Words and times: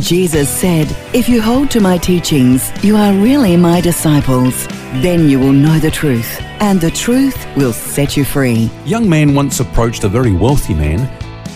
Jesus 0.00 0.48
said, 0.48 0.94
If 1.14 1.28
you 1.28 1.40
hold 1.40 1.70
to 1.70 1.80
my 1.80 1.98
teachings, 1.98 2.72
you 2.84 2.96
are 2.96 3.12
really 3.12 3.56
my 3.56 3.80
disciples. 3.80 4.66
Then 5.02 5.28
you 5.28 5.38
will 5.38 5.52
know 5.52 5.78
the 5.78 5.90
truth, 5.90 6.40
and 6.60 6.80
the 6.80 6.90
truth 6.90 7.46
will 7.56 7.72
set 7.72 8.16
you 8.16 8.24
free. 8.24 8.70
young 8.84 9.08
man 9.08 9.34
once 9.34 9.60
approached 9.60 10.04
a 10.04 10.08
very 10.08 10.32
wealthy 10.32 10.74
man 10.74 11.00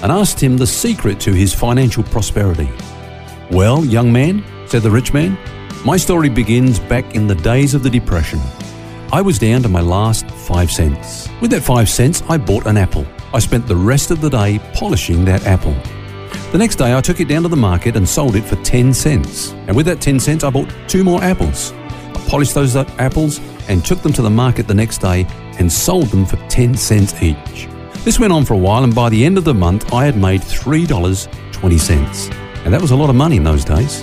and 0.03 0.13
asked 0.13 0.41
him 0.41 0.57
the 0.57 0.67
secret 0.67 1.19
to 1.21 1.33
his 1.33 1.53
financial 1.53 2.05
prosperity. 2.05 2.69
Well, 3.51 3.85
young 3.85 4.13
man, 4.13 4.45
said 4.67 4.83
the 4.83 4.91
rich 4.91 5.13
man, 5.13 5.37
my 5.85 5.97
story 5.97 6.29
begins 6.29 6.79
back 6.79 7.15
in 7.15 7.27
the 7.27 7.35
days 7.35 7.75
of 7.75 7.83
the 7.83 7.91
Depression. 7.91 8.41
I 9.13 9.21
was 9.21 9.39
down 9.39 9.63
to 9.63 9.69
my 9.69 9.81
last 9.81 10.31
five 10.31 10.71
cents. 10.71 11.29
With 11.41 11.51
that 11.51 11.63
five 11.63 11.89
cents, 11.89 12.23
I 12.29 12.39
bought 12.39 12.67
an 12.67 12.77
apple. 12.77 13.07
I 13.35 13.41
spent 13.41 13.67
the 13.67 13.77
rest 13.77 14.11
of 14.11 14.21
the 14.21 14.31
day 14.31 14.61
polishing 14.75 15.25
that 15.25 15.45
apple. 15.45 15.77
The 16.51 16.57
next 16.57 16.77
day, 16.77 16.97
I 16.97 17.03
took 17.03 17.21
it 17.21 17.29
down 17.29 17.43
to 17.43 17.49
the 17.49 17.57
market 17.57 17.95
and 17.95 18.09
sold 18.09 18.35
it 18.35 18.41
for 18.43 18.57
10 18.65 18.95
cents. 18.95 19.51
And 19.67 19.77
with 19.77 19.85
that 19.85 20.01
10 20.01 20.19
cents, 20.19 20.45
I 20.45 20.49
bought 20.49 20.73
two 20.89 21.05
more 21.05 21.23
apples. 21.23 21.73
I 21.75 22.25
polished 22.27 22.55
those 22.55 22.75
apples 22.75 23.39
and 23.69 23.85
took 23.85 24.01
them 24.01 24.15
to 24.15 24.23
the 24.23 24.31
market 24.31 24.67
the 24.67 24.73
next 24.73 25.03
day 25.03 25.27
and 25.59 25.71
sold 25.71 26.07
them 26.07 26.25
for 26.25 26.37
10 26.49 26.75
cents 26.75 27.23
each. 27.23 27.69
This 28.03 28.19
went 28.19 28.33
on 28.33 28.47
for 28.47 28.55
a 28.55 28.59
while, 28.59 28.85
and 28.85 28.95
by 28.95 29.11
the 29.11 29.27
end 29.27 29.37
of 29.37 29.45
the 29.45 29.53
month, 29.53 29.93
I 29.93 30.07
had 30.07 30.17
made 30.17 30.41
$3.20. 30.41 32.35
And 32.65 32.73
that 32.73 32.81
was 32.81 32.93
a 32.93 32.97
lot 32.97 33.11
of 33.11 33.17
money 33.17 33.37
in 33.37 33.45
those 33.45 33.67
days. 33.67 34.03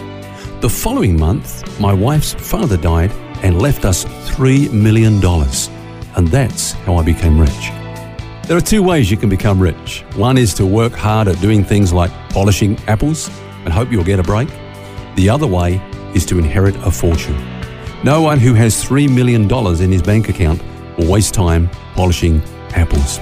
The 0.61 0.69
following 0.69 1.19
month, 1.19 1.79
my 1.79 1.93
wife's 1.93 2.35
father 2.35 2.77
died 2.77 3.11
and 3.41 3.59
left 3.59 3.85
us 3.85 4.05
$3 4.05 4.71
million. 4.71 5.15
And 6.15 6.27
that's 6.27 6.73
how 6.73 6.97
I 6.97 7.03
became 7.03 7.39
rich. 7.39 7.84
There 8.47 8.55
are 8.55 8.61
two 8.61 8.83
ways 8.83 9.09
you 9.09 9.17
can 9.17 9.27
become 9.27 9.59
rich. 9.59 10.03
One 10.15 10.37
is 10.37 10.53
to 10.53 10.67
work 10.67 10.93
hard 10.93 11.27
at 11.27 11.41
doing 11.41 11.63
things 11.63 11.91
like 11.91 12.11
polishing 12.29 12.77
apples 12.87 13.27
and 13.63 13.73
hope 13.73 13.91
you'll 13.91 14.03
get 14.03 14.19
a 14.19 14.23
break. 14.23 14.47
The 15.15 15.27
other 15.27 15.47
way 15.47 15.81
is 16.13 16.27
to 16.27 16.37
inherit 16.37 16.75
a 16.85 16.91
fortune. 16.91 17.35
No 18.03 18.21
one 18.21 18.37
who 18.37 18.53
has 18.53 18.85
$3 18.85 19.11
million 19.11 19.51
in 19.81 19.91
his 19.91 20.03
bank 20.03 20.29
account 20.29 20.61
will 20.95 21.11
waste 21.11 21.33
time 21.33 21.69
polishing 21.95 22.39
apples. 22.75 23.17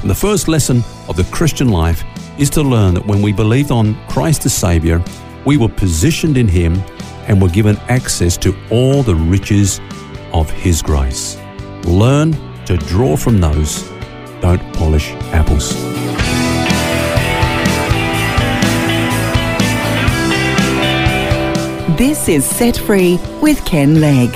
And 0.00 0.10
the 0.10 0.14
first 0.14 0.46
lesson 0.46 0.82
of 1.08 1.16
the 1.16 1.24
Christian 1.32 1.70
life 1.70 2.04
is 2.38 2.50
to 2.50 2.62
learn 2.62 2.92
that 2.94 3.06
when 3.06 3.22
we 3.22 3.32
believed 3.32 3.70
on 3.70 3.96
Christ 4.08 4.44
as 4.44 4.52
Savior, 4.52 5.02
we 5.46 5.56
were 5.56 5.70
positioned 5.70 6.36
in 6.36 6.48
Him 6.48 6.74
and 7.28 7.40
were 7.40 7.48
given 7.48 7.78
access 7.88 8.36
to 8.36 8.54
all 8.70 9.02
the 9.02 9.14
riches 9.14 9.80
of 10.34 10.50
His 10.50 10.82
grace. 10.82 11.38
Learn 11.84 12.32
to 12.66 12.76
draw 12.76 13.16
from 13.16 13.40
those. 13.40 13.95
Don't 14.46 14.74
polish 14.74 15.10
apples. 15.32 15.74
This 21.98 22.28
is 22.28 22.44
Set 22.44 22.76
Free 22.76 23.18
with 23.42 23.64
Ken 23.64 24.00
Legg. 24.00 24.30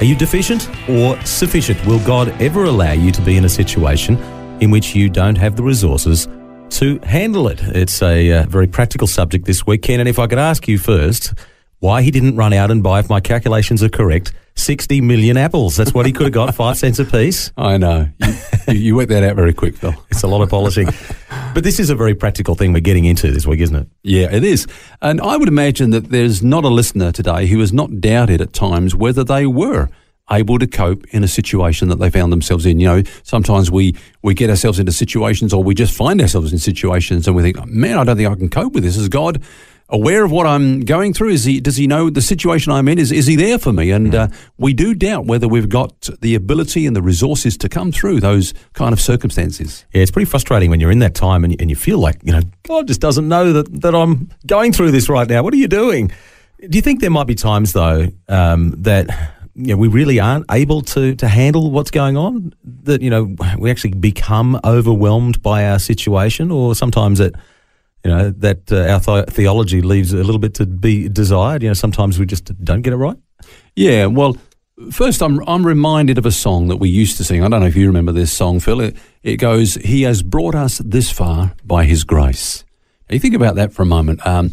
Are 0.00 0.04
you 0.04 0.14
deficient 0.14 0.70
or 0.88 1.20
sufficient? 1.26 1.84
Will 1.84 1.98
God 2.06 2.28
ever 2.40 2.62
allow 2.62 2.92
you 2.92 3.10
to 3.10 3.20
be 3.22 3.36
in 3.36 3.44
a 3.44 3.48
situation 3.48 4.16
in 4.60 4.70
which 4.70 4.94
you 4.94 5.08
don't 5.08 5.36
have 5.36 5.56
the 5.56 5.64
resources 5.64 6.28
to 6.78 7.00
handle 7.00 7.48
it? 7.48 7.60
It's 7.60 8.02
a 8.02 8.30
uh, 8.30 8.46
very 8.46 8.68
practical 8.68 9.08
subject 9.08 9.46
this 9.46 9.66
week, 9.66 9.82
Ken. 9.82 9.98
And 9.98 10.08
if 10.08 10.20
I 10.20 10.28
could 10.28 10.38
ask 10.38 10.68
you 10.68 10.78
first, 10.78 11.34
why 11.80 12.02
he 12.02 12.10
didn't 12.10 12.36
run 12.36 12.52
out 12.52 12.70
and 12.70 12.82
buy, 12.82 13.00
if 13.00 13.08
my 13.08 13.20
calculations 13.20 13.82
are 13.82 13.88
correct, 13.88 14.32
60 14.54 15.00
million 15.00 15.36
apples. 15.36 15.76
That's 15.76 15.94
what 15.94 16.06
he 16.06 16.12
could 16.12 16.24
have 16.26 16.32
got, 16.32 16.54
five 16.54 16.76
cents 16.76 16.98
a 16.98 17.04
piece. 17.04 17.50
I 17.56 17.78
know. 17.78 18.08
You, 18.18 18.34
you, 18.68 18.74
you 18.74 18.96
worked 18.96 19.08
that 19.10 19.22
out 19.22 19.36
very 19.36 19.54
quick, 19.54 19.76
Phil. 19.76 19.94
It's 20.10 20.22
a 20.22 20.28
lot 20.28 20.42
of 20.42 20.50
polishing. 20.50 20.88
but 21.54 21.64
this 21.64 21.80
is 21.80 21.88
a 21.88 21.94
very 21.94 22.14
practical 22.14 22.54
thing 22.54 22.72
we're 22.72 22.80
getting 22.80 23.06
into 23.06 23.32
this 23.32 23.46
week, 23.46 23.60
isn't 23.60 23.76
it? 23.76 23.88
Yeah, 24.02 24.30
it 24.30 24.44
is. 24.44 24.66
And 25.00 25.20
I 25.20 25.36
would 25.36 25.48
imagine 25.48 25.90
that 25.90 26.10
there's 26.10 26.42
not 26.42 26.64
a 26.64 26.68
listener 26.68 27.12
today 27.12 27.46
who 27.46 27.60
has 27.60 27.72
not 27.72 28.00
doubted 28.00 28.40
at 28.40 28.52
times 28.52 28.94
whether 28.94 29.24
they 29.24 29.46
were 29.46 29.88
able 30.30 30.58
to 30.58 30.66
cope 30.66 31.04
in 31.10 31.24
a 31.24 31.28
situation 31.28 31.88
that 31.88 31.98
they 31.98 32.10
found 32.10 32.32
themselves 32.32 32.66
in. 32.66 32.80
You 32.80 32.86
know, 32.86 33.02
sometimes 33.22 33.70
we, 33.70 33.94
we 34.22 34.34
get 34.34 34.50
ourselves 34.50 34.78
into 34.78 34.92
situations 34.92 35.52
or 35.52 35.62
we 35.62 35.74
just 35.74 35.94
find 35.94 36.20
ourselves 36.20 36.52
in 36.52 36.58
situations 36.58 37.26
and 37.26 37.36
we 37.36 37.42
think, 37.42 37.64
man, 37.66 37.98
I 37.98 38.04
don't 38.04 38.16
think 38.16 38.28
I 38.28 38.34
can 38.34 38.48
cope 38.48 38.72
with 38.72 38.84
this. 38.84 38.96
Is 38.96 39.08
God 39.08 39.42
aware 39.92 40.24
of 40.24 40.30
what 40.30 40.46
I'm 40.46 40.80
going 40.82 41.12
through? 41.12 41.30
Is 41.30 41.44
he, 41.44 41.60
does 41.60 41.76
he 41.76 41.86
know 41.86 42.10
the 42.10 42.22
situation 42.22 42.72
I'm 42.72 42.86
in? 42.86 42.98
Is, 42.98 43.10
is 43.10 43.26
he 43.26 43.34
there 43.34 43.58
for 43.58 43.72
me? 43.72 43.90
And 43.90 44.14
uh, 44.14 44.28
we 44.56 44.72
do 44.72 44.94
doubt 44.94 45.26
whether 45.26 45.48
we've 45.48 45.68
got 45.68 46.08
the 46.20 46.36
ability 46.36 46.86
and 46.86 46.94
the 46.94 47.02
resources 47.02 47.56
to 47.58 47.68
come 47.68 47.90
through 47.90 48.20
those 48.20 48.54
kind 48.72 48.92
of 48.92 49.00
circumstances. 49.00 49.84
Yeah, 49.92 50.02
it's 50.02 50.12
pretty 50.12 50.30
frustrating 50.30 50.70
when 50.70 50.78
you're 50.78 50.92
in 50.92 51.00
that 51.00 51.14
time 51.16 51.44
and, 51.44 51.60
and 51.60 51.68
you 51.68 51.76
feel 51.76 51.98
like, 51.98 52.20
you 52.22 52.32
know, 52.32 52.42
God 52.62 52.86
just 52.86 53.00
doesn't 53.00 53.26
know 53.26 53.52
that, 53.52 53.80
that 53.80 53.94
I'm 53.94 54.30
going 54.46 54.72
through 54.72 54.92
this 54.92 55.08
right 55.08 55.28
now. 55.28 55.42
What 55.42 55.52
are 55.54 55.58
you 55.58 55.68
doing? 55.68 56.12
Do 56.60 56.76
you 56.76 56.82
think 56.82 57.00
there 57.00 57.10
might 57.10 57.26
be 57.26 57.34
times, 57.34 57.72
though, 57.72 58.08
um, 58.28 58.74
that 58.82 59.08
you 59.54 59.68
know, 59.68 59.76
we 59.76 59.88
really 59.88 60.20
aren't 60.20 60.46
able 60.50 60.80
to, 60.82 61.14
to 61.16 61.28
handle 61.28 61.70
what's 61.70 61.90
going 61.90 62.16
on? 62.16 62.54
That, 62.84 63.02
you 63.02 63.10
know, 63.10 63.34
we 63.58 63.70
actually 63.70 63.94
become 63.94 64.58
overwhelmed 64.64 65.42
by 65.42 65.68
our 65.68 65.78
situation, 65.78 66.50
or 66.50 66.74
sometimes 66.74 67.20
it, 67.20 67.34
you 68.04 68.10
know, 68.10 68.30
that 68.30 68.72
uh, 68.72 68.92
our 68.92 69.00
th- 69.00 69.28
theology 69.28 69.82
leaves 69.82 70.12
a 70.12 70.16
little 70.16 70.38
bit 70.38 70.54
to 70.54 70.66
be 70.66 71.08
desired. 71.08 71.62
You 71.62 71.68
know, 71.68 71.74
sometimes 71.74 72.18
we 72.18 72.26
just 72.26 72.52
don't 72.64 72.82
get 72.82 72.92
it 72.92 72.96
right. 72.96 73.16
Yeah, 73.76 74.06
well, 74.06 74.36
first 74.90 75.22
I'm 75.22 75.46
I'm 75.48 75.66
reminded 75.66 76.18
of 76.18 76.26
a 76.26 76.32
song 76.32 76.68
that 76.68 76.76
we 76.76 76.88
used 76.88 77.16
to 77.18 77.24
sing. 77.24 77.44
I 77.44 77.48
don't 77.48 77.60
know 77.60 77.66
if 77.66 77.76
you 77.76 77.86
remember 77.86 78.12
this 78.12 78.32
song, 78.32 78.60
Phil. 78.60 78.80
It, 78.80 78.96
it 79.22 79.36
goes, 79.36 79.74
"He 79.74 80.02
has 80.02 80.22
brought 80.22 80.54
us 80.54 80.78
this 80.78 81.10
far 81.10 81.54
by 81.64 81.84
His 81.84 82.04
grace." 82.04 82.64
Now, 83.08 83.14
you 83.14 83.20
think 83.20 83.34
about 83.34 83.56
that 83.56 83.72
for 83.72 83.82
a 83.82 83.86
moment. 83.86 84.26
Um, 84.26 84.52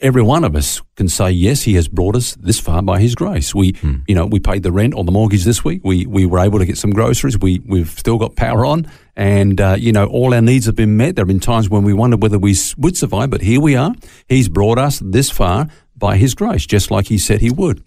every 0.00 0.22
one 0.22 0.44
of 0.44 0.56
us 0.56 0.80
can 0.96 1.08
say, 1.08 1.30
"Yes, 1.30 1.62
He 1.62 1.74
has 1.74 1.88
brought 1.88 2.16
us 2.16 2.34
this 2.36 2.58
far 2.58 2.82
by 2.82 3.00
His 3.00 3.14
grace." 3.14 3.54
We, 3.54 3.74
you 4.06 4.14
know, 4.14 4.26
we 4.26 4.40
paid 4.40 4.62
the 4.62 4.72
rent 4.72 4.94
or 4.94 5.04
the 5.04 5.12
mortgage 5.12 5.44
this 5.44 5.64
week. 5.64 5.82
We 5.84 6.06
we 6.06 6.26
were 6.26 6.40
able 6.40 6.58
to 6.58 6.66
get 6.66 6.78
some 6.78 6.90
groceries. 6.90 7.38
We 7.38 7.60
we've 7.66 7.90
still 7.90 8.18
got 8.18 8.36
power 8.36 8.64
on, 8.64 8.90
and 9.16 9.60
uh, 9.60 9.76
you 9.78 9.92
know, 9.92 10.06
all 10.06 10.34
our 10.34 10.42
needs 10.42 10.66
have 10.66 10.76
been 10.76 10.96
met. 10.96 11.16
There 11.16 11.22
have 11.22 11.28
been 11.28 11.40
times 11.40 11.68
when 11.68 11.84
we 11.84 11.92
wondered 11.92 12.22
whether 12.22 12.38
we 12.38 12.56
would 12.78 12.96
survive, 12.96 13.30
but 13.30 13.42
here 13.42 13.60
we 13.60 13.76
are. 13.76 13.94
He's 14.28 14.48
brought 14.48 14.78
us 14.78 15.00
this 15.04 15.30
far 15.30 15.68
by 15.96 16.16
His 16.16 16.34
grace, 16.34 16.66
just 16.66 16.90
like 16.90 17.06
He 17.08 17.18
said 17.18 17.40
He 17.40 17.50
would. 17.50 17.84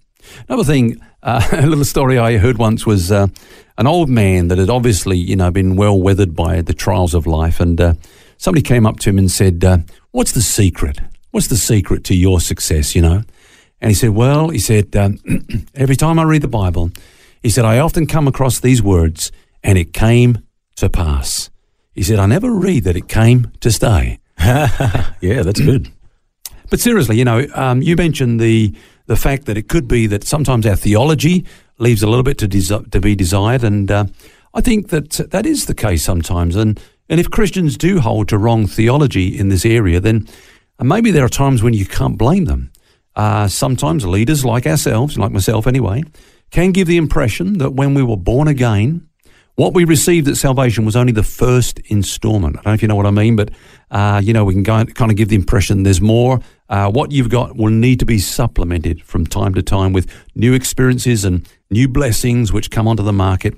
Another 0.47 0.63
thing, 0.63 1.01
uh, 1.23 1.47
a 1.51 1.67
little 1.67 1.85
story 1.85 2.17
I 2.17 2.37
heard 2.37 2.57
once 2.57 2.85
was 2.85 3.11
uh, 3.11 3.27
an 3.77 3.87
old 3.87 4.09
man 4.09 4.49
that 4.49 4.57
had 4.57 4.69
obviously, 4.69 5.17
you 5.17 5.35
know, 5.35 5.51
been 5.51 5.75
well 5.75 5.99
weathered 5.99 6.35
by 6.35 6.61
the 6.61 6.73
trials 6.73 7.13
of 7.13 7.27
life, 7.27 7.59
and 7.59 7.79
uh, 7.79 7.93
somebody 8.37 8.61
came 8.61 8.85
up 8.85 8.99
to 8.99 9.09
him 9.09 9.17
and 9.17 9.31
said, 9.31 9.63
uh, 9.63 9.79
"What's 10.11 10.31
the 10.31 10.41
secret? 10.41 10.99
What's 11.33 11.47
the 11.47 11.57
secret 11.57 12.03
to 12.05 12.15
your 12.15 12.39
success?" 12.39 12.95
You 12.95 13.01
know, 13.01 13.23
and 13.81 13.89
he 13.89 13.95
said, 13.95 14.11
"Well," 14.11 14.49
he 14.49 14.59
said, 14.59 14.95
um, 14.95 15.17
"every 15.75 15.95
time 15.95 16.19
I 16.19 16.23
read 16.23 16.43
the 16.43 16.47
Bible, 16.47 16.91
he 17.41 17.49
said 17.49 17.65
I 17.65 17.79
often 17.79 18.05
come 18.05 18.27
across 18.27 18.59
these 18.59 18.83
words, 18.83 19.31
and 19.63 19.77
it 19.77 19.93
came 19.93 20.37
to 20.75 20.89
pass." 20.89 21.49
He 21.95 22.03
said, 22.03 22.19
"I 22.19 22.27
never 22.27 22.53
read 22.53 22.83
that 22.83 22.95
it 22.95 23.07
came 23.07 23.51
to 23.61 23.71
stay." 23.71 24.19
Yeah, 25.21 25.41
that's 25.41 25.61
good. 25.61 25.89
But 26.69 26.79
seriously, 26.79 27.17
you 27.17 27.25
know, 27.25 27.47
um, 27.55 27.81
you 27.81 27.95
mentioned 27.95 28.39
the 28.39 28.75
the 29.07 29.15
fact 29.15 29.45
that 29.45 29.57
it 29.57 29.67
could 29.67 29.87
be 29.87 30.05
that 30.07 30.23
sometimes 30.23 30.65
our 30.65 30.75
theology 30.75 31.45
leaves 31.79 32.03
a 32.03 32.07
little 32.07 32.23
bit 32.23 32.37
to 32.39 32.47
desi- 32.47 32.91
to 32.91 32.99
be 32.99 33.15
desired, 33.15 33.63
and 33.63 33.89
uh, 33.89 34.05
I 34.53 34.61
think 34.61 34.89
that 34.89 35.31
that 35.31 35.45
is 35.45 35.65
the 35.65 35.73
case 35.73 36.03
sometimes. 36.03 36.55
And 36.55 36.79
and 37.09 37.19
if 37.19 37.29
Christians 37.29 37.77
do 37.77 37.99
hold 37.99 38.27
to 38.29 38.37
wrong 38.37 38.67
theology 38.67 39.27
in 39.37 39.49
this 39.49 39.65
area, 39.65 39.99
then 39.99 40.27
uh, 40.83 40.85
maybe 40.85 41.11
there 41.11 41.23
are 41.23 41.29
times 41.29 41.63
when 41.63 41.73
you 41.73 41.85
can't 41.85 42.17
blame 42.17 42.45
them. 42.45 42.71
Uh, 43.15 43.47
sometimes 43.47 44.05
leaders 44.05 44.43
like 44.43 44.67
ourselves, 44.67 45.17
like 45.17 45.31
myself 45.31 45.65
anyway, 45.65 46.03
can 46.51 46.71
give 46.71 46.87
the 46.87 46.97
impression 46.97 47.57
that 47.59 47.71
when 47.71 47.93
we 47.93 48.03
were 48.03 48.17
born 48.17 48.47
again, 48.47 49.07
what 49.55 49.73
we 49.73 49.85
received 49.85 50.27
at 50.27 50.35
salvation 50.35 50.83
was 50.83 50.95
only 50.95 51.13
the 51.13 51.23
first 51.23 51.79
installment. 51.85 52.57
I 52.57 52.61
don't 52.61 52.65
know 52.65 52.73
if 52.73 52.81
you 52.81 52.87
know 52.87 52.95
what 52.95 53.05
I 53.05 53.11
mean, 53.11 53.35
but 53.35 53.51
uh, 53.91 54.19
you 54.23 54.33
know 54.33 54.43
we 54.43 54.55
can 54.55 54.63
kind 54.63 55.11
of 55.11 55.15
give 55.15 55.29
the 55.29 55.35
impression 55.35 55.83
there's 55.83 56.01
more. 56.01 56.39
Uh, 56.69 56.91
what 56.91 57.11
you've 57.11 57.29
got 57.29 57.55
will 57.55 57.69
need 57.69 57.99
to 57.99 58.05
be 58.05 58.17
supplemented 58.17 59.03
from 59.03 59.27
time 59.27 59.53
to 59.53 59.61
time 59.61 59.93
with 59.93 60.11
new 60.33 60.53
experiences 60.53 61.23
and 61.23 61.47
new 61.69 61.87
blessings 61.87 62.51
which 62.51 62.71
come 62.71 62.87
onto 62.87 63.03
the 63.03 63.13
market. 63.13 63.53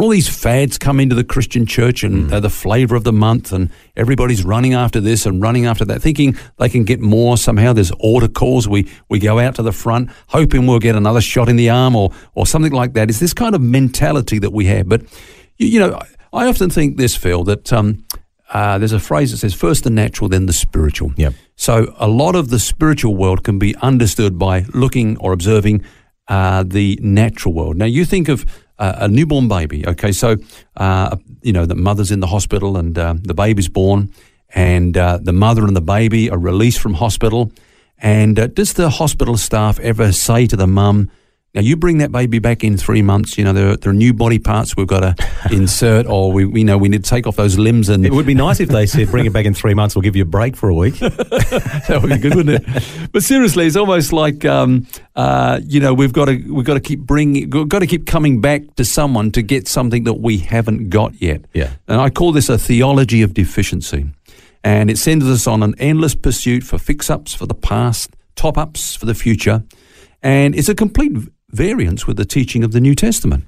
All 0.00 0.08
these 0.08 0.28
fads 0.28 0.78
come 0.78 0.98
into 1.00 1.14
the 1.14 1.24
Christian 1.24 1.66
church 1.66 2.02
and 2.02 2.14
Mm. 2.26 2.28
they're 2.30 2.40
the 2.40 2.48
flavour 2.50 2.96
of 2.96 3.04
the 3.04 3.12
month, 3.12 3.52
and 3.52 3.70
everybody's 3.96 4.44
running 4.44 4.74
after 4.74 5.00
this 5.00 5.26
and 5.26 5.42
running 5.42 5.66
after 5.66 5.84
that, 5.84 6.00
thinking 6.00 6.36
they 6.58 6.68
can 6.68 6.84
get 6.84 7.00
more 7.00 7.36
somehow. 7.36 7.72
There's 7.72 7.90
altar 7.92 8.28
calls. 8.28 8.66
We, 8.66 8.86
we 9.08 9.18
go 9.18 9.38
out 9.38 9.54
to 9.56 9.62
the 9.62 9.72
front, 9.72 10.10
hoping 10.28 10.66
we'll 10.66 10.78
get 10.78 10.96
another 10.96 11.20
shot 11.20 11.48
in 11.48 11.56
the 11.56 11.70
arm 11.70 11.94
or, 11.94 12.10
or 12.34 12.46
something 12.46 12.72
like 12.72 12.94
that. 12.94 13.10
It's 13.10 13.20
this 13.20 13.34
kind 13.34 13.54
of 13.54 13.60
mentality 13.60 14.38
that 14.38 14.52
we 14.52 14.66
have. 14.66 14.88
But, 14.88 15.02
you, 15.58 15.68
you 15.68 15.78
know, 15.80 15.98
I 16.32 16.46
often 16.46 16.70
think 16.70 16.96
this, 16.96 17.16
Phil, 17.16 17.44
that 17.44 17.72
um, 17.72 18.04
uh, 18.52 18.78
there's 18.78 18.92
a 18.92 19.00
phrase 19.00 19.32
that 19.32 19.38
says, 19.38 19.54
first 19.54 19.84
the 19.84 19.90
natural, 19.90 20.28
then 20.28 20.46
the 20.46 20.52
spiritual. 20.52 21.12
Yep. 21.16 21.34
So 21.56 21.94
a 21.98 22.08
lot 22.08 22.36
of 22.36 22.48
the 22.48 22.58
spiritual 22.58 23.16
world 23.16 23.44
can 23.44 23.58
be 23.58 23.76
understood 23.76 24.38
by 24.38 24.64
looking 24.72 25.18
or 25.18 25.32
observing 25.32 25.84
uh, 26.30 26.62
the 26.62 26.98
natural 27.02 27.52
world. 27.52 27.76
Now 27.76 27.86
you 27.86 28.04
think 28.06 28.28
of 28.28 28.46
uh, 28.78 28.94
a 29.00 29.08
newborn 29.08 29.48
baby. 29.48 29.86
Okay, 29.86 30.12
so 30.12 30.36
uh, 30.76 31.16
you 31.42 31.52
know 31.52 31.66
the 31.66 31.74
mother's 31.74 32.10
in 32.10 32.20
the 32.20 32.28
hospital 32.28 32.76
and 32.76 32.96
uh, 32.96 33.14
the 33.20 33.34
baby's 33.34 33.68
born, 33.68 34.10
and 34.54 34.96
uh, 34.96 35.18
the 35.20 35.32
mother 35.32 35.64
and 35.66 35.76
the 35.76 35.82
baby 35.82 36.30
are 36.30 36.38
released 36.38 36.80
from 36.80 36.94
hospital. 36.94 37.52
And 37.98 38.38
uh, 38.38 38.46
does 38.46 38.72
the 38.72 38.88
hospital 38.88 39.36
staff 39.36 39.78
ever 39.80 40.12
say 40.12 40.46
to 40.46 40.56
the 40.56 40.66
mum? 40.66 41.10
Now 41.52 41.62
you 41.62 41.76
bring 41.76 41.98
that 41.98 42.12
baby 42.12 42.38
back 42.38 42.62
in 42.62 42.76
three 42.76 43.02
months. 43.02 43.36
You 43.36 43.42
know 43.42 43.52
there, 43.52 43.70
are- 43.70 43.76
there 43.76 43.90
are 43.90 43.94
new 43.94 44.14
body 44.14 44.38
parts 44.38 44.76
we've 44.76 44.86
got 44.86 45.00
to 45.00 45.14
insert, 45.50 46.06
or 46.06 46.30
we, 46.30 46.44
we 46.44 46.62
know 46.62 46.78
we 46.78 46.88
need 46.88 47.02
to 47.02 47.10
take 47.10 47.26
off 47.26 47.34
those 47.34 47.58
limbs 47.58 47.88
and 47.88 48.06
It 48.06 48.12
would 48.12 48.24
be 48.26 48.34
nice 48.34 48.60
if 48.60 48.68
they 48.68 48.86
said, 48.86 49.10
bring 49.10 49.26
it 49.26 49.32
back 49.32 49.46
in 49.46 49.54
three 49.54 49.74
months, 49.74 49.96
we'll 49.96 50.02
give 50.02 50.14
you 50.14 50.22
a 50.22 50.26
break 50.26 50.54
for 50.54 50.68
a 50.68 50.74
week. 50.74 50.94
that 51.00 51.98
would 52.00 52.10
be 52.10 52.18
good, 52.18 52.36
wouldn't 52.36 52.64
it? 52.64 53.10
But 53.12 53.24
seriously, 53.24 53.66
it's 53.66 53.74
almost 53.74 54.12
like 54.12 54.44
um, 54.44 54.86
uh, 55.16 55.60
you 55.66 55.80
know 55.80 55.92
we've 55.92 56.12
got 56.12 56.26
to 56.26 56.36
we've 56.52 56.66
got 56.66 56.74
to 56.74 56.80
keep 56.80 57.00
bringing 57.00 57.50
we've 57.50 57.68
got 57.68 57.80
to 57.80 57.86
keep 57.88 58.06
coming 58.06 58.40
back 58.40 58.76
to 58.76 58.84
someone 58.84 59.32
to 59.32 59.42
get 59.42 59.66
something 59.66 60.04
that 60.04 60.14
we 60.20 60.38
haven't 60.38 60.88
got 60.90 61.20
yet. 61.20 61.44
Yeah. 61.52 61.70
and 61.88 62.00
I 62.00 62.10
call 62.10 62.30
this 62.30 62.48
a 62.48 62.58
theology 62.58 63.22
of 63.22 63.34
deficiency, 63.34 64.06
and 64.62 64.88
it 64.88 64.98
sends 64.98 65.26
us 65.26 65.48
on 65.48 65.64
an 65.64 65.74
endless 65.78 66.14
pursuit 66.14 66.62
for 66.62 66.78
fix-ups 66.78 67.34
for 67.34 67.46
the 67.46 67.54
past, 67.56 68.14
top-ups 68.36 68.94
for 68.94 69.06
the 69.06 69.14
future, 69.14 69.64
and 70.22 70.54
it's 70.54 70.68
a 70.68 70.76
complete 70.76 71.10
variance 71.52 72.06
with 72.06 72.16
the 72.16 72.24
teaching 72.24 72.64
of 72.64 72.72
the 72.72 72.80
New 72.80 72.94
Testament. 72.94 73.44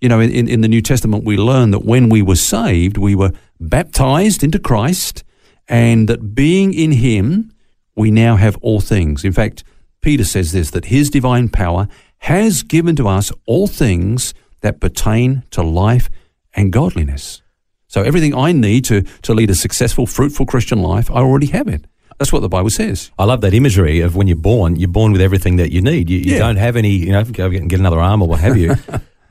You 0.00 0.08
know, 0.08 0.20
in, 0.20 0.48
in, 0.48 0.62
the 0.62 0.68
New 0.68 0.80
Testament, 0.80 1.24
we 1.24 1.36
learn 1.36 1.72
that 1.72 1.84
when 1.84 2.08
we 2.08 2.22
were 2.22 2.36
saved, 2.36 2.96
we 2.96 3.14
were 3.14 3.32
baptized 3.60 4.42
into 4.42 4.58
Christ, 4.58 5.24
and 5.68 6.08
that 6.08 6.34
being 6.34 6.72
in 6.72 6.92
Him, 6.92 7.52
we 7.94 8.10
now 8.10 8.36
have 8.36 8.56
all 8.62 8.80
things. 8.80 9.24
In 9.24 9.32
fact, 9.32 9.62
Peter 10.00 10.24
says 10.24 10.52
this 10.52 10.70
that 10.70 10.86
His 10.86 11.10
divine 11.10 11.48
power 11.50 11.86
has 12.18 12.62
given 12.62 12.96
to 12.96 13.08
us 13.08 13.30
all 13.46 13.66
things 13.66 14.32
that 14.60 14.80
pertain 14.80 15.42
to 15.50 15.62
life 15.62 16.08
and 16.54 16.72
godliness. 16.72 17.42
So 17.88 18.02
everything 18.02 18.34
I 18.34 18.52
need 18.52 18.84
to, 18.86 19.02
to 19.22 19.34
lead 19.34 19.50
a 19.50 19.54
successful, 19.54 20.06
fruitful 20.06 20.46
Christian 20.46 20.80
life, 20.80 21.10
I 21.10 21.16
already 21.16 21.48
have 21.48 21.68
it. 21.68 21.86
That's 22.20 22.32
what 22.34 22.40
the 22.40 22.50
Bible 22.50 22.68
says. 22.68 23.10
I 23.18 23.24
love 23.24 23.40
that 23.40 23.54
imagery 23.54 24.00
of 24.00 24.14
when 24.14 24.26
you're 24.26 24.36
born, 24.36 24.76
you're 24.76 24.90
born 24.90 25.10
with 25.12 25.22
everything 25.22 25.56
that 25.56 25.72
you 25.72 25.80
need. 25.80 26.10
You, 26.10 26.18
you 26.18 26.32
Yeah. 26.34 26.40
don't 26.40 26.56
have 26.56 26.76
any, 26.76 26.90
you 26.90 27.12
know, 27.12 27.24
go 27.24 27.48
get 27.48 27.62
and 27.62 27.70
get 27.70 27.80
another 27.80 27.98
arm 27.98 28.20
or 28.20 28.28
what 28.28 28.40
have 28.40 28.56
you. 28.56 28.74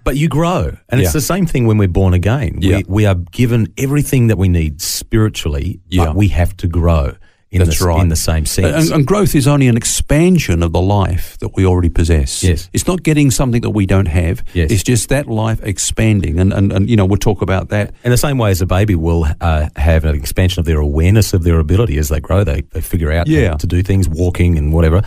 But 0.05 0.15
you 0.17 0.27
grow. 0.29 0.75
And 0.89 0.99
Yeah. 0.99 1.05
it's 1.05 1.13
the 1.13 1.21
same 1.21 1.45
thing 1.45 1.67
when 1.67 1.77
we're 1.77 1.87
born 1.89 2.15
again. 2.15 2.59
Yeah. 2.61 2.77
We, 2.77 2.83
we 2.87 3.05
are 3.05 3.13
given 3.15 3.71
everything 3.77 4.27
that 4.27 4.37
we 4.39 4.47
need 4.49 4.81
spiritually, 4.81 5.81
Yeah. 5.89 6.05
but 6.05 6.15
we 6.15 6.29
have 6.29 6.55
to 6.57 6.67
grow 6.67 7.13
in, 7.51 7.63
That's 7.63 7.79
the, 7.79 7.85
right. 7.85 8.01
in 8.01 8.09
the 8.09 8.15
same 8.15 8.45
sense. 8.45 8.85
And, 8.89 8.93
and 8.99 9.07
growth 9.07 9.33
is 9.33 9.47
only 9.47 9.67
an 9.67 9.75
expansion 9.75 10.61
of 10.61 10.71
the 10.71 10.81
life 10.81 11.37
that 11.39 11.55
we 11.55 11.65
already 11.65 11.89
possess. 11.89 12.43
Yes. 12.43 12.69
It's 12.73 12.85
not 12.85 13.01
getting 13.01 13.31
something 13.31 13.61
that 13.61 13.71
we 13.71 13.85
don't 13.87 14.07
have. 14.07 14.43
Yes. 14.53 14.71
It's 14.71 14.83
just 14.83 15.09
that 15.09 15.27
life 15.27 15.59
expanding. 15.63 16.39
And, 16.39 16.53
and, 16.53 16.71
and, 16.71 16.89
you 16.89 16.95
know, 16.95 17.05
we'll 17.05 17.17
talk 17.17 17.41
about 17.41 17.69
that. 17.69 17.93
In 18.03 18.11
the 18.11 18.17
same 18.17 18.37
way 18.37 18.51
as 18.51 18.61
a 18.61 18.67
baby 18.67 18.93
will 18.95 19.25
uh, 19.41 19.67
have 19.77 20.05
an 20.05 20.15
expansion 20.15 20.59
of 20.59 20.65
their 20.65 20.79
awareness 20.79 21.33
of 21.33 21.43
their 21.43 21.59
ability 21.59 21.97
as 21.97 22.09
they 22.09 22.19
grow, 22.19 22.43
they, 22.43 22.61
they 22.61 22.81
figure 22.81 23.11
out 23.11 23.27
Yeah. 23.27 23.55
to 23.55 23.65
do 23.67 23.81
things, 23.81 24.07
walking 24.07 24.57
and 24.57 24.71
whatever. 24.71 25.01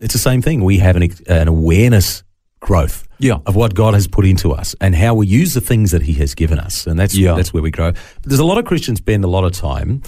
It's 0.00 0.14
the 0.14 0.18
same 0.18 0.40
thing. 0.40 0.64
We 0.64 0.78
have 0.78 0.96
an, 0.96 1.10
an 1.28 1.46
awareness 1.48 2.22
growth 2.60 3.06
Yeah. 3.18 3.38
of 3.44 3.54
what 3.54 3.74
God 3.74 3.92
has 3.94 4.06
put 4.08 4.24
into 4.24 4.52
us 4.52 4.74
and 4.80 4.94
how 4.94 5.14
we 5.14 5.26
use 5.26 5.52
the 5.52 5.60
things 5.60 5.90
that 5.90 6.02
He 6.02 6.14
has 6.14 6.34
given 6.34 6.58
us, 6.58 6.86
and 6.86 6.98
that's 6.98 7.14
Yeah. 7.14 7.34
that's 7.34 7.52
where 7.52 7.62
we 7.62 7.70
grow. 7.70 7.90
But 7.92 8.22
there's 8.24 8.40
a 8.40 8.44
lot 8.44 8.56
of 8.58 8.64
Christians 8.64 8.98
spend 8.98 9.24
a 9.24 9.28
lot 9.28 9.44
of 9.44 9.52
time 9.52 10.00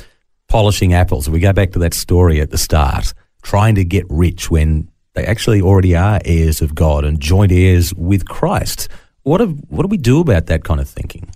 polishing 0.48 0.94
apples. 0.94 1.28
We 1.28 1.40
go 1.40 1.52
back 1.52 1.72
to 1.72 1.78
that 1.80 1.94
story 1.94 2.40
at 2.40 2.50
the 2.50 2.58
start, 2.58 3.12
trying 3.42 3.74
to 3.76 3.84
get 3.84 4.04
rich 4.08 4.50
when 4.50 4.88
they 5.14 5.24
actually 5.24 5.60
already 5.60 5.94
are 5.94 6.20
heirs 6.24 6.60
of 6.60 6.74
God 6.74 7.04
and 7.04 7.20
joint 7.20 7.52
heirs 7.52 7.94
with 7.94 8.26
Christ. 8.26 8.88
What 9.22 9.38
do, 9.38 9.46
what 9.68 9.82
do 9.82 9.88
we 9.88 9.96
do 9.96 10.20
about 10.20 10.46
that 10.46 10.64
kind 10.64 10.80
of 10.80 10.88
thinking? 10.88 11.30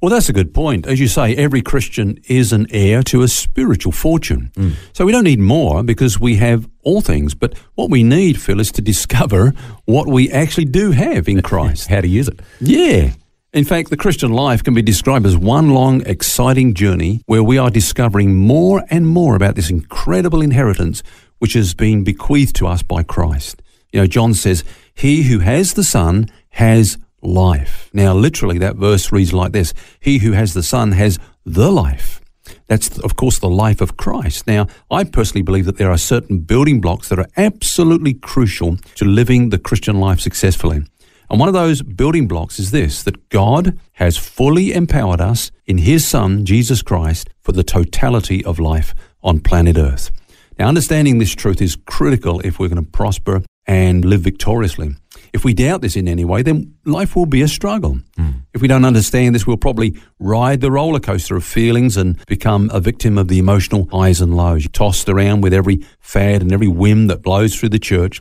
Well, 0.00 0.10
that's 0.10 0.28
a 0.28 0.34
good 0.34 0.52
point. 0.52 0.86
As 0.86 1.00
you 1.00 1.08
say, 1.08 1.34
every 1.34 1.62
Christian 1.62 2.18
is 2.28 2.52
an 2.52 2.66
heir 2.70 3.02
to 3.04 3.22
a 3.22 3.28
spiritual 3.28 3.90
fortune. 3.90 4.50
Mm. 4.54 4.74
So 4.92 5.06
we 5.06 5.12
don't 5.12 5.24
need 5.24 5.38
more 5.38 5.82
because 5.82 6.20
we 6.20 6.36
have 6.36 6.68
all 6.82 7.00
things. 7.00 7.34
But 7.34 7.56
what 7.74 7.88
we 7.88 8.02
need, 8.02 8.38
Phil, 8.38 8.60
is 8.60 8.70
to 8.72 8.82
discover 8.82 9.54
what 9.86 10.06
we 10.06 10.30
actually 10.30 10.66
do 10.66 10.90
have 10.90 11.26
in 11.26 11.40
Christ. 11.50 11.88
How 11.88 12.02
to 12.02 12.08
use 12.08 12.28
it? 12.28 12.40
Yeah. 12.60 13.12
In 13.54 13.64
fact, 13.64 13.90
the 13.90 13.96
Christian 13.96 14.32
life 14.32 14.64
can 14.64 14.74
be 14.74 14.82
described 14.82 15.24
as 15.24 15.36
one 15.36 15.70
long, 15.70 16.04
exciting 16.06 16.74
journey 16.74 17.22
where 17.26 17.42
we 17.44 17.56
are 17.56 17.70
discovering 17.70 18.34
more 18.34 18.82
and 18.90 19.06
more 19.06 19.36
about 19.36 19.54
this 19.54 19.70
incredible 19.70 20.42
inheritance 20.42 21.04
which 21.38 21.52
has 21.52 21.72
been 21.72 22.02
bequeathed 22.02 22.56
to 22.56 22.66
us 22.66 22.82
by 22.82 23.04
Christ. 23.04 23.62
You 23.92 24.00
know, 24.00 24.06
John 24.08 24.34
says, 24.34 24.64
He 24.92 25.22
who 25.22 25.38
has 25.38 25.74
the 25.74 25.84
Son 25.84 26.26
has 26.48 26.98
life. 27.22 27.90
Now, 27.92 28.12
literally, 28.12 28.58
that 28.58 28.74
verse 28.74 29.12
reads 29.12 29.32
like 29.32 29.52
this 29.52 29.72
He 30.00 30.18
who 30.18 30.32
has 30.32 30.52
the 30.54 30.64
Son 30.64 30.90
has 30.90 31.20
the 31.46 31.70
life. 31.70 32.20
That's, 32.66 32.98
of 32.98 33.14
course, 33.14 33.38
the 33.38 33.48
life 33.48 33.80
of 33.80 33.96
Christ. 33.96 34.48
Now, 34.48 34.66
I 34.90 35.04
personally 35.04 35.42
believe 35.42 35.66
that 35.66 35.78
there 35.78 35.92
are 35.92 35.98
certain 35.98 36.38
building 36.38 36.80
blocks 36.80 37.08
that 37.08 37.20
are 37.20 37.28
absolutely 37.36 38.14
crucial 38.14 38.78
to 38.96 39.04
living 39.04 39.50
the 39.50 39.58
Christian 39.58 40.00
life 40.00 40.18
successfully. 40.18 40.82
And 41.30 41.40
one 41.40 41.48
of 41.48 41.54
those 41.54 41.82
building 41.82 42.28
blocks 42.28 42.58
is 42.58 42.70
this 42.70 43.02
that 43.02 43.28
God 43.28 43.78
has 43.94 44.16
fully 44.16 44.72
empowered 44.72 45.20
us 45.20 45.50
in 45.66 45.78
His 45.78 46.06
Son, 46.06 46.44
Jesus 46.44 46.82
Christ, 46.82 47.30
for 47.40 47.52
the 47.52 47.64
totality 47.64 48.44
of 48.44 48.58
life 48.58 48.94
on 49.22 49.40
planet 49.40 49.78
Earth. 49.78 50.10
Now, 50.58 50.68
understanding 50.68 51.18
this 51.18 51.34
truth 51.34 51.60
is 51.60 51.76
critical 51.86 52.40
if 52.40 52.58
we're 52.58 52.68
going 52.68 52.84
to 52.84 52.90
prosper 52.90 53.42
and 53.66 54.04
live 54.04 54.20
victoriously. 54.20 54.94
If 55.32 55.44
we 55.44 55.52
doubt 55.52 55.80
this 55.80 55.96
in 55.96 56.06
any 56.06 56.24
way, 56.24 56.42
then 56.42 56.74
life 56.84 57.16
will 57.16 57.26
be 57.26 57.42
a 57.42 57.48
struggle. 57.48 57.98
Hmm. 58.16 58.30
If 58.52 58.62
we 58.62 58.68
don't 58.68 58.84
understand 58.84 59.34
this, 59.34 59.46
we'll 59.46 59.56
probably 59.56 59.96
ride 60.20 60.60
the 60.60 60.70
roller 60.70 61.00
coaster 61.00 61.34
of 61.34 61.44
feelings 61.44 61.96
and 61.96 62.24
become 62.26 62.70
a 62.72 62.78
victim 62.78 63.18
of 63.18 63.26
the 63.26 63.40
emotional 63.40 63.88
highs 63.90 64.20
and 64.20 64.36
lows, 64.36 64.68
tossed 64.72 65.08
around 65.08 65.40
with 65.40 65.52
every 65.52 65.84
fad 65.98 66.40
and 66.40 66.52
every 66.52 66.68
whim 66.68 67.08
that 67.08 67.22
blows 67.22 67.56
through 67.56 67.70
the 67.70 67.80
church. 67.80 68.20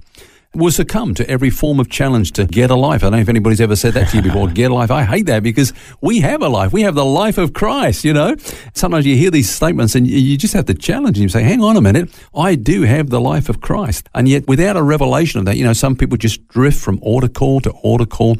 We'll 0.55 0.71
succumb 0.71 1.15
to 1.15 1.27
every 1.27 1.49
form 1.49 1.79
of 1.79 1.89
challenge 1.89 2.33
to 2.33 2.45
get 2.45 2.69
a 2.69 2.75
life. 2.75 3.01
I 3.03 3.07
don't 3.07 3.13
know 3.13 3.21
if 3.23 3.29
anybody's 3.29 3.59
ever 3.59 3.75
said 3.75 3.95
that 3.95 4.09
to 4.09 4.17
you 4.17 4.21
before. 4.29 4.47
get 4.49 4.69
a 4.69 4.73
life. 4.75 4.91
I 4.91 5.03
hate 5.03 5.25
that 5.25 5.41
because 5.41 5.73
we 5.99 6.19
have 6.19 6.43
a 6.43 6.47
life. 6.47 6.71
We 6.71 6.83
have 6.83 6.93
the 6.93 7.03
life 7.03 7.39
of 7.39 7.53
Christ, 7.53 8.05
you 8.05 8.13
know. 8.13 8.35
Sometimes 8.75 9.07
you 9.07 9.15
hear 9.15 9.31
these 9.31 9.49
statements 9.49 9.95
and 9.95 10.05
you- 10.07 10.19
you 10.19 10.37
just 10.37 10.53
have 10.53 10.65
to 10.65 10.75
challenge 10.75 11.15
them. 11.17 11.23
You 11.23 11.29
say, 11.29 11.41
hang 11.41 11.63
on 11.63 11.75
a 11.75 11.81
minute. 11.81 12.11
I 12.35 12.53
do 12.53 12.83
have 12.83 13.09
the 13.09 13.19
life 13.19 13.49
of 13.49 13.61
Christ. 13.61 14.09
And 14.13 14.29
yet 14.29 14.47
without 14.47 14.77
a 14.77 14.83
revelation 14.83 15.39
of 15.39 15.45
that, 15.45 15.57
you 15.57 15.63
know, 15.63 15.73
some 15.73 15.95
people 15.95 16.17
just 16.17 16.47
drift 16.49 16.79
from 16.79 16.99
altar 17.01 17.29
call 17.29 17.59
to 17.61 17.71
altar 17.81 18.05
call 18.05 18.37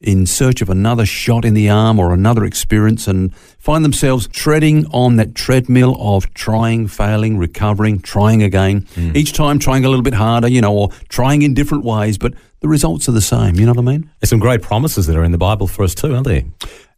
in 0.00 0.26
search 0.26 0.60
of 0.60 0.68
another 0.68 1.06
shot 1.06 1.44
in 1.44 1.54
the 1.54 1.70
arm 1.70 1.98
or 1.98 2.12
another 2.12 2.44
experience 2.44 3.08
and 3.08 3.34
find 3.34 3.84
themselves 3.84 4.28
treading 4.28 4.86
on 4.88 5.16
that 5.16 5.34
treadmill 5.34 5.96
of 5.98 6.32
trying, 6.34 6.86
failing, 6.86 7.38
recovering, 7.38 7.98
trying 8.00 8.42
again. 8.42 8.86
Hmm. 8.94 9.16
Each 9.16 9.32
time 9.32 9.58
trying 9.58 9.84
a 9.84 9.88
little 9.88 10.02
bit 10.02 10.14
harder, 10.14 10.48
you 10.48 10.60
know, 10.60 10.74
or 10.76 10.90
trying 11.08 11.42
in 11.42 11.54
different 11.54 11.84
ways, 11.84 12.18
but 12.18 12.34
the 12.60 12.68
results 12.68 13.08
are 13.08 13.12
the 13.12 13.20
same. 13.22 13.54
You 13.56 13.64
know 13.66 13.72
what 13.72 13.78
I 13.88 13.92
mean? 13.92 14.10
There's 14.20 14.30
some 14.30 14.38
great 14.38 14.60
promises 14.62 15.06
that 15.06 15.16
are 15.16 15.24
in 15.24 15.32
the 15.32 15.38
Bible 15.38 15.66
for 15.66 15.82
us 15.82 15.94
too, 15.94 16.14
aren't 16.14 16.26
there? 16.26 16.42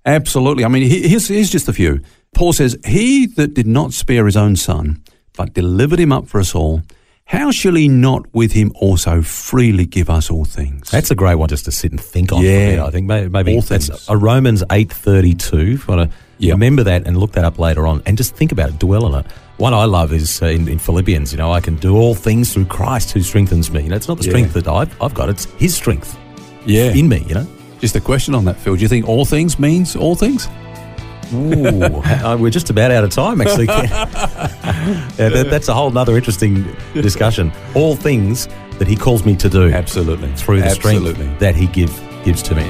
Absolutely. 0.04 0.64
I 0.64 0.68
mean, 0.68 0.82
he- 0.82 1.08
here's, 1.08 1.28
here's 1.28 1.50
just 1.50 1.68
a 1.68 1.72
few. 1.72 2.00
Paul 2.34 2.52
says, 2.52 2.76
He 2.84 3.26
that 3.26 3.54
did 3.54 3.66
not 3.66 3.92
spare 3.92 4.26
his 4.26 4.36
own 4.36 4.56
son, 4.56 5.02
but 5.36 5.54
delivered 5.54 5.98
him 6.00 6.12
up 6.12 6.26
for 6.26 6.40
us 6.40 6.54
all, 6.54 6.82
how 7.28 7.50
shall 7.50 7.74
he 7.74 7.88
not 7.88 8.24
with 8.34 8.52
him 8.52 8.72
also 8.74 9.20
freely 9.22 9.84
give 9.84 10.08
us 10.08 10.30
all 10.30 10.44
things? 10.46 10.90
That's 10.90 11.10
a 11.10 11.14
great 11.14 11.34
one 11.34 11.48
just 11.48 11.66
to 11.66 11.70
sit 11.72 11.90
and 11.92 12.00
think 12.00 12.32
on. 12.32 12.42
Yeah. 12.42 12.70
bit, 12.70 12.78
I 12.80 12.90
think 12.90 13.06
maybe, 13.06 13.28
maybe 13.28 13.54
All 13.54 13.60
that's 13.60 13.88
things. 13.88 14.08
a 14.08 14.16
Romans 14.16 14.64
eight 14.72 14.90
thirty 14.90 15.34
two. 15.34 15.74
If 15.74 15.86
you 15.88 15.94
want 15.94 16.10
to 16.10 16.16
Yeah. 16.38 16.52
remember 16.52 16.82
that 16.84 17.06
and 17.06 17.16
look 17.18 17.32
that 17.32 17.44
up 17.44 17.58
later 17.58 17.86
on, 17.86 18.02
and 18.06 18.16
just 18.16 18.34
think 18.34 18.50
about 18.50 18.70
it, 18.70 18.78
dwell 18.78 19.04
on 19.04 19.14
it. 19.20 19.26
One 19.58 19.74
I 19.74 19.84
love 19.84 20.12
is 20.12 20.40
uh, 20.40 20.46
in, 20.46 20.68
in 20.68 20.78
Philippians. 20.78 21.32
You 21.32 21.38
know, 21.38 21.52
I 21.52 21.60
can 21.60 21.76
do 21.76 21.96
all 21.96 22.14
things 22.14 22.52
through 22.52 22.64
Christ 22.66 23.10
who 23.12 23.22
strengthens 23.22 23.70
me. 23.70 23.82
You 23.82 23.88
know, 23.90 23.96
it's 23.96 24.08
not 24.08 24.18
the 24.18 24.24
Yeah. 24.24 24.30
strength 24.30 24.54
that 24.54 24.66
I've, 24.68 25.02
I've 25.02 25.14
got; 25.14 25.28
it's 25.28 25.44
His 25.58 25.74
strength 25.74 26.16
yeah. 26.64 26.92
in 26.92 27.08
me. 27.08 27.24
You 27.28 27.34
know. 27.34 27.46
just 27.80 27.94
a 27.94 28.00
question 28.00 28.34
on 28.34 28.44
that, 28.46 28.56
Phil. 28.56 28.74
Do 28.76 28.82
you 28.82 28.88
think 28.88 29.06
all 29.06 29.24
things 29.24 29.58
means 29.58 29.94
all 29.96 30.14
things? 30.16 30.48
Ooh, 31.32 31.82
uh, 31.82 32.36
we're 32.40 32.50
just 32.50 32.70
about 32.70 32.90
out 32.90 33.04
of 33.04 33.10
time, 33.10 33.40
actually. 33.40 33.66
yeah, 33.66 35.28
that, 35.28 35.48
that's 35.50 35.68
a 35.68 35.74
whole 35.74 35.96
other 35.96 36.16
interesting 36.16 36.74
discussion. 36.94 37.52
All 37.74 37.96
things 37.96 38.48
that 38.78 38.88
he 38.88 38.96
calls 38.96 39.24
me 39.24 39.36
to 39.36 39.48
do. 39.48 39.70
Absolutely. 39.70 40.32
Through 40.32 40.60
the 40.60 40.68
Absolutely. 40.68 41.14
strength 41.14 41.40
that 41.40 41.54
he 41.54 41.66
give, 41.66 41.92
gives 42.24 42.42
to 42.44 42.54
me. 42.54 42.64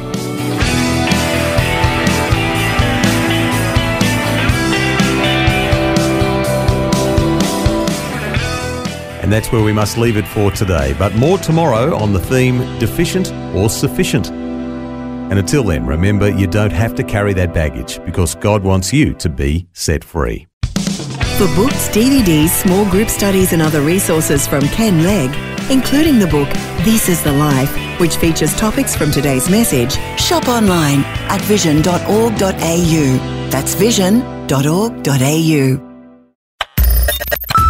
And 9.23 9.33
that's 9.35 9.53
where 9.53 9.62
we 9.62 9.75
must 9.75 9.99
leave 9.99 10.17
it 10.17 10.27
for 10.27 10.50
today. 10.50 10.95
But 10.99 11.15
more 11.15 11.37
tomorrow 11.37 11.95
on 11.95 12.15
the 12.15 12.19
theme 12.19 12.61
deficient 12.79 13.31
or 13.55 13.69
sufficient. 13.69 14.48
And 15.31 15.39
until 15.39 15.63
then, 15.63 15.87
remember 15.87 16.31
you 16.31 16.47
don't 16.47 16.73
have 16.73 16.95
to 16.97 17.05
carry 17.05 17.35
that 17.35 17.53
baggage 17.53 18.03
because 18.05 18.35
God 18.35 18.63
wants 18.63 18.93
you 18.93 19.15
to 19.15 19.29
be 19.29 19.67
set 19.73 20.05
free. 20.05 20.47
For 21.39 21.47
books, 21.55 21.89
DVDs, 21.91 22.49
small 22.49 22.89
group 22.91 23.09
studies, 23.09 23.53
and 23.53 23.63
other 23.63 23.81
resources 23.81 24.47
from 24.47 24.67
Ken 24.69 25.05
Legg, 25.05 25.31
including 25.71 26.19
the 26.19 26.27
book 26.27 26.49
This 26.85 27.09
is 27.09 27.23
the 27.23 27.33
Life, 27.33 27.73
which 28.01 28.17
features 28.17 28.55
topics 28.57 28.97
from 28.97 29.13
today's 29.13 29.49
message, 29.49 29.93
shop 30.19 30.49
online 30.49 31.05
at 31.31 31.41
vision.org.au. 31.43 33.49
That's 33.51 33.75
vision.org.au. 33.75 35.88